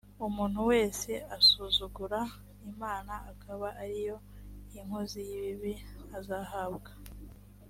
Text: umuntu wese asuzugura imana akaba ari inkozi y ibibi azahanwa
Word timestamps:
umuntu 0.27 0.59
wese 0.71 1.11
asuzugura 1.37 2.19
imana 2.71 3.13
akaba 3.31 3.67
ari 3.81 3.99
inkozi 4.79 5.19
y 5.29 5.31
ibibi 5.37 5.73
azahanwa 6.17 6.89